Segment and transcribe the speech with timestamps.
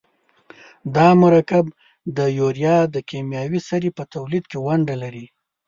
[0.95, 1.65] دا مرکب
[2.17, 5.25] د یوریا د کیمیاوي سرې په تولید کې ونډه لري.